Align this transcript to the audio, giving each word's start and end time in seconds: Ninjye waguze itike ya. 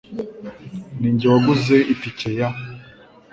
Ninjye 0.99 1.25
waguze 1.33 1.75
itike 1.93 2.29
ya. 2.39 2.49